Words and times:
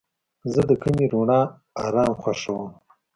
زه 0.53 0.61
د 0.69 0.71
کمې 0.83 1.05
رڼا 1.13 1.41
آرام 1.85 2.11
خوښوم. 2.21 2.71